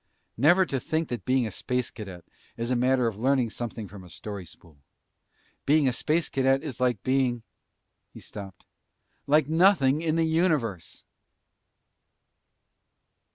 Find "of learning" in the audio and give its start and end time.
3.05-3.51